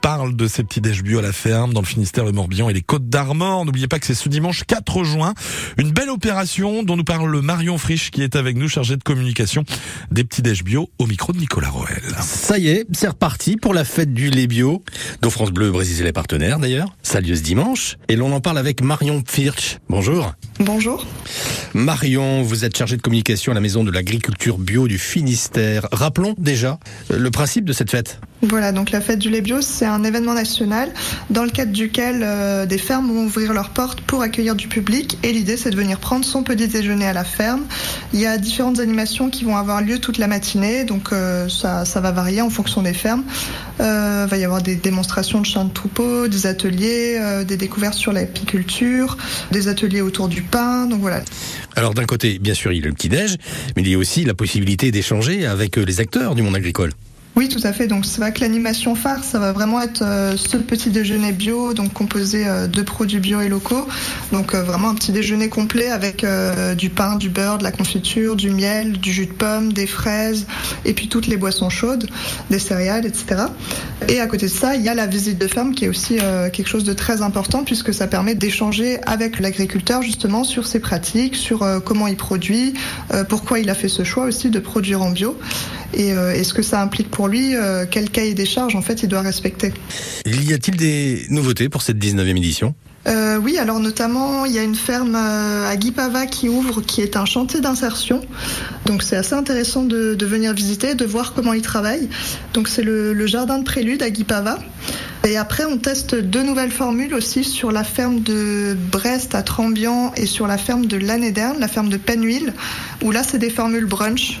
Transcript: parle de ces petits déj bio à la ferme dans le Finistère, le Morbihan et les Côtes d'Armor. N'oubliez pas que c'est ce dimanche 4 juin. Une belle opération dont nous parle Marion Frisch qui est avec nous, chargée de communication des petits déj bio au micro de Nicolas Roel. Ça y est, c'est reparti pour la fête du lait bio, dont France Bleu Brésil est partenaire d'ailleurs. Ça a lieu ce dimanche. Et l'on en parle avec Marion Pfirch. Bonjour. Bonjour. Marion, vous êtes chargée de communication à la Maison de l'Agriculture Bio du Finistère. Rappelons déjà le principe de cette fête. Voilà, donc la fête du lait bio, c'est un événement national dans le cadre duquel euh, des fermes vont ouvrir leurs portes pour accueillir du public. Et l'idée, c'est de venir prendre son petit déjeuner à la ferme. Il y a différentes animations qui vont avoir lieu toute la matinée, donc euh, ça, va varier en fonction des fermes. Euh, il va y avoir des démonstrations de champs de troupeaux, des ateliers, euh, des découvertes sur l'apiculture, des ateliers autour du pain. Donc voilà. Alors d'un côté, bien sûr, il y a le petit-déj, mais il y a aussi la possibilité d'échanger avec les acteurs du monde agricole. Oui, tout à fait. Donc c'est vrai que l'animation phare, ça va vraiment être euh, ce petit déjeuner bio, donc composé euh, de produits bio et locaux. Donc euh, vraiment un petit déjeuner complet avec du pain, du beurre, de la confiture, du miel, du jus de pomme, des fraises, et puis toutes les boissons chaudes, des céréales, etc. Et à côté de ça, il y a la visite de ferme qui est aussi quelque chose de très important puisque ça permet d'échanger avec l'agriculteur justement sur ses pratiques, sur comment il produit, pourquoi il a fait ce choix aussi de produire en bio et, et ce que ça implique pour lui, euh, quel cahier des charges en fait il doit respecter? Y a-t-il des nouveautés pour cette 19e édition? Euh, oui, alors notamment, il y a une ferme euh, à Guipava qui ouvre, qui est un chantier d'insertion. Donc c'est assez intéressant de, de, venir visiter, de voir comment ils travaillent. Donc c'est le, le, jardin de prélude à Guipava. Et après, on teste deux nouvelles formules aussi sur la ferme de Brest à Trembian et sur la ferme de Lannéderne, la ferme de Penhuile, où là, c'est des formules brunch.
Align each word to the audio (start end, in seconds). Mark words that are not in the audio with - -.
parle 0.00 0.36
de 0.36 0.46
ces 0.46 0.62
petits 0.62 0.80
déj 0.80 1.02
bio 1.02 1.18
à 1.18 1.22
la 1.22 1.32
ferme 1.32 1.74
dans 1.74 1.80
le 1.80 1.86
Finistère, 1.86 2.24
le 2.24 2.32
Morbihan 2.32 2.70
et 2.70 2.72
les 2.72 2.82
Côtes 2.82 3.08
d'Armor. 3.08 3.64
N'oubliez 3.64 3.88
pas 3.88 3.98
que 3.98 4.06
c'est 4.06 4.14
ce 4.14 4.28
dimanche 4.28 4.64
4 4.64 5.04
juin. 5.04 5.34
Une 5.76 5.90
belle 5.90 6.08
opération 6.08 6.82
dont 6.82 6.96
nous 6.96 7.04
parle 7.04 7.40
Marion 7.42 7.78
Frisch 7.78 8.10
qui 8.10 8.22
est 8.22 8.36
avec 8.36 8.56
nous, 8.56 8.68
chargée 8.68 8.96
de 8.96 9.02
communication 9.02 9.64
des 10.10 10.24
petits 10.24 10.40
déj 10.40 10.64
bio 10.64 10.88
au 10.98 11.06
micro 11.06 11.32
de 11.32 11.38
Nicolas 11.38 11.68
Roel. 11.68 12.02
Ça 12.20 12.58
y 12.58 12.68
est, 12.68 12.86
c'est 12.92 13.08
reparti 13.08 13.56
pour 13.56 13.74
la 13.74 13.84
fête 13.84 14.14
du 14.14 14.30
lait 14.30 14.46
bio, 14.46 14.82
dont 15.20 15.30
France 15.30 15.50
Bleu 15.50 15.70
Brésil 15.70 16.06
est 16.06 16.12
partenaire 16.12 16.58
d'ailleurs. 16.58 16.96
Ça 17.02 17.18
a 17.18 17.20
lieu 17.20 17.34
ce 17.34 17.42
dimanche. 17.42 17.98
Et 18.08 18.16
l'on 18.16 18.32
en 18.32 18.40
parle 18.40 18.58
avec 18.58 18.82
Marion 18.82 19.20
Pfirch. 19.22 19.78
Bonjour. 19.88 20.34
Bonjour. 20.60 21.06
Marion, 21.74 22.42
vous 22.42 22.64
êtes 22.64 22.76
chargée 22.76 22.96
de 22.96 23.02
communication 23.02 23.52
à 23.52 23.54
la 23.54 23.60
Maison 23.60 23.84
de 23.84 23.90
l'Agriculture 23.90 24.58
Bio 24.58 24.88
du 24.88 24.98
Finistère. 24.98 25.86
Rappelons 25.92 26.34
déjà 26.38 26.78
le 27.10 27.30
principe 27.30 27.64
de 27.64 27.72
cette 27.72 27.90
fête. 27.90 28.20
Voilà, 28.42 28.70
donc 28.70 28.92
la 28.92 29.00
fête 29.00 29.18
du 29.18 29.30
lait 29.30 29.40
bio, 29.40 29.60
c'est 29.60 29.84
un 29.84 30.04
événement 30.04 30.34
national 30.34 30.90
dans 31.28 31.42
le 31.42 31.50
cadre 31.50 31.72
duquel 31.72 32.20
euh, 32.22 32.66
des 32.66 32.78
fermes 32.78 33.08
vont 33.08 33.24
ouvrir 33.24 33.52
leurs 33.52 33.70
portes 33.70 34.00
pour 34.02 34.22
accueillir 34.22 34.54
du 34.54 34.68
public. 34.68 35.18
Et 35.24 35.32
l'idée, 35.32 35.56
c'est 35.56 35.70
de 35.70 35.76
venir 35.76 35.98
prendre 35.98 36.24
son 36.24 36.44
petit 36.44 36.68
déjeuner 36.68 37.06
à 37.06 37.12
la 37.12 37.24
ferme. 37.24 37.62
Il 38.12 38.20
y 38.20 38.26
a 38.26 38.38
différentes 38.38 38.78
animations 38.78 39.28
qui 39.28 39.44
vont 39.44 39.56
avoir 39.56 39.82
lieu 39.82 39.98
toute 39.98 40.18
la 40.18 40.28
matinée, 40.28 40.84
donc 40.84 41.12
euh, 41.12 41.48
ça, 41.48 41.84
va 42.00 42.12
varier 42.12 42.40
en 42.40 42.48
fonction 42.48 42.82
des 42.82 42.94
fermes. 42.94 43.24
Euh, 43.80 44.24
il 44.26 44.30
va 44.30 44.36
y 44.36 44.44
avoir 44.44 44.62
des 44.62 44.76
démonstrations 44.76 45.40
de 45.40 45.46
champs 45.46 45.64
de 45.64 45.72
troupeaux, 45.72 46.28
des 46.28 46.46
ateliers, 46.46 47.18
euh, 47.20 47.42
des 47.42 47.56
découvertes 47.56 47.94
sur 47.94 48.12
l'apiculture, 48.12 49.16
des 49.50 49.66
ateliers 49.66 50.00
autour 50.00 50.28
du 50.28 50.42
pain. 50.42 50.86
Donc 50.86 51.00
voilà. 51.00 51.22
Alors 51.74 51.92
d'un 51.92 52.06
côté, 52.06 52.38
bien 52.38 52.54
sûr, 52.54 52.72
il 52.72 52.78
y 52.78 52.84
a 52.84 52.86
le 52.86 52.92
petit-déj, 52.92 53.36
mais 53.74 53.82
il 53.82 53.88
y 53.88 53.94
a 53.94 53.98
aussi 53.98 54.24
la 54.24 54.34
possibilité 54.34 54.92
d'échanger 54.92 55.44
avec 55.44 55.76
les 55.76 56.00
acteurs 56.00 56.36
du 56.36 56.42
monde 56.42 56.54
agricole. 56.54 56.92
Oui, 57.36 57.48
tout 57.48 57.60
à 57.62 57.72
fait. 57.72 57.86
Donc 57.86 58.04
c'est 58.04 58.20
vrai 58.20 58.32
que 58.32 58.40
l'animation 58.40 58.96
phare, 58.96 59.22
ça 59.22 59.38
va 59.38 59.52
vraiment 59.52 59.80
être 59.80 60.02
euh, 60.02 60.36
ce 60.36 60.56
petit 60.56 60.90
déjeuner 60.90 61.30
bio, 61.30 61.72
donc 61.72 61.92
composé 61.92 62.44
euh, 62.46 62.66
de 62.66 62.82
produits 62.82 63.20
bio 63.20 63.40
et 63.40 63.48
locaux. 63.48 63.86
Donc 64.32 64.54
euh, 64.54 64.62
vraiment 64.64 64.88
un 64.88 64.96
petit 64.96 65.12
déjeuner 65.12 65.48
complet 65.48 65.88
avec 65.88 66.26
du 66.76 66.90
pain, 66.90 67.14
du 67.14 67.28
beurre, 67.28 67.58
de 67.58 67.62
la 67.62 67.70
confiture, 67.70 68.34
du 68.34 68.50
miel, 68.50 68.98
du 68.98 69.12
jus 69.12 69.26
de 69.26 69.32
pomme, 69.32 69.72
des 69.72 69.86
fraises, 69.86 70.46
et 70.84 70.94
puis 70.94 71.08
toutes 71.08 71.28
les 71.28 71.36
boissons 71.36 71.70
chaudes, 71.70 72.08
des 72.50 72.58
céréales, 72.58 73.06
etc. 73.06 73.44
Et 74.08 74.20
à 74.20 74.26
côté 74.26 74.46
de 74.46 74.50
ça, 74.50 74.74
il 74.74 74.82
y 74.82 74.88
a 74.88 74.94
la 74.94 75.06
visite 75.06 75.38
de 75.38 75.46
ferme 75.46 75.74
qui 75.74 75.84
est 75.84 75.88
aussi 75.88 76.18
quelque 76.52 76.68
chose 76.68 76.84
de 76.84 76.92
très 76.92 77.22
important 77.22 77.62
puisque 77.62 77.94
ça 77.94 78.06
permet 78.06 78.34
d'échanger 78.34 78.98
avec 79.06 79.38
l'agriculteur 79.38 80.02
justement 80.02 80.44
sur 80.44 80.66
ses 80.66 80.80
pratiques, 80.80 81.36
sur 81.36 81.64
comment 81.84 82.06
il 82.06 82.16
produit, 82.16 82.74
pourquoi 83.28 83.60
il 83.60 83.70
a 83.70 83.74
fait 83.74 83.88
ce 83.88 84.02
choix 84.02 84.24
aussi 84.24 84.50
de 84.50 84.58
produire 84.58 85.02
en 85.02 85.10
bio 85.10 85.38
et, 85.94 86.08
et 86.10 86.44
ce 86.44 86.54
que 86.54 86.62
ça 86.62 86.82
implique 86.82 87.10
pour 87.10 87.28
lui, 87.28 87.54
euh, 87.54 87.84
quel 87.90 88.10
cahier 88.10 88.34
des 88.34 88.46
charges 88.46 88.76
en 88.76 88.82
fait 88.82 89.02
il 89.02 89.08
doit 89.08 89.22
respecter? 89.22 89.72
Y 90.26 90.52
a-t-il 90.52 90.76
des 90.76 91.26
nouveautés 91.30 91.68
pour 91.68 91.82
cette 91.82 91.98
19e 91.98 92.36
édition? 92.36 92.74
Euh, 93.06 93.38
oui, 93.38 93.56
alors 93.56 93.80
notamment, 93.80 94.44
il 94.44 94.52
y 94.52 94.58
a 94.58 94.62
une 94.62 94.74
ferme 94.74 95.14
euh, 95.14 95.70
à 95.70 95.76
Guipava 95.76 96.26
qui 96.26 96.48
ouvre, 96.48 96.82
qui 96.82 97.00
est 97.00 97.16
un 97.16 97.24
chantier 97.24 97.60
d'insertion. 97.60 98.20
Donc 98.84 99.02
c'est 99.02 99.16
assez 99.16 99.34
intéressant 99.34 99.84
de, 99.84 100.14
de, 100.14 100.26
venir 100.26 100.52
visiter, 100.52 100.94
de 100.94 101.04
voir 101.06 101.32
comment 101.32 101.54
ils 101.54 101.62
travaillent. 101.62 102.08
Donc 102.52 102.68
c'est 102.68 102.82
le, 102.82 103.14
le, 103.14 103.26
jardin 103.26 103.58
de 103.58 103.64
prélude 103.64 104.02
à 104.02 104.10
Guipava. 104.10 104.58
Et 105.26 105.38
après, 105.38 105.64
on 105.64 105.78
teste 105.78 106.16
deux 106.16 106.42
nouvelles 106.42 106.70
formules 106.70 107.14
aussi 107.14 107.44
sur 107.44 107.72
la 107.72 107.84
ferme 107.84 108.20
de 108.20 108.76
Brest 108.92 109.34
à 109.34 109.42
Trembian 109.42 110.12
et 110.16 110.26
sur 110.26 110.46
la 110.46 110.58
ferme 110.58 110.86
de 110.86 110.96
Lannéderne, 110.96 111.58
la 111.58 111.68
ferme 111.68 111.88
de 111.88 111.96
Penhuile, 111.96 112.52
où 113.02 113.10
là, 113.10 113.22
c'est 113.22 113.38
des 113.38 113.50
formules 113.50 113.86
brunch. 113.86 114.40